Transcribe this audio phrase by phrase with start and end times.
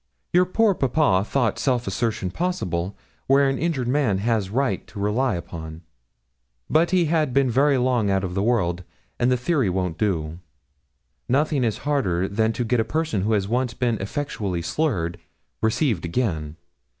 [0.33, 5.35] Your poor papa thought self assertion possible, where an injured man has right to rely
[5.35, 5.83] upon,
[6.67, 8.83] but he had been very long out of the world,
[9.19, 10.39] and the theory won't do.
[11.29, 15.19] Nothing is harder than to get a person who has once been effectually slurred,
[15.61, 16.55] received again.